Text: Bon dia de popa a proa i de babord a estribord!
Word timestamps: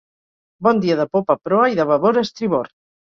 Bon 0.67 0.79
dia 0.85 0.95
de 0.99 1.05
popa 1.17 1.35
a 1.39 1.49
proa 1.49 1.67
i 1.73 1.77
de 1.81 1.85
babord 1.91 2.21
a 2.23 2.25
estribord! 2.29 2.73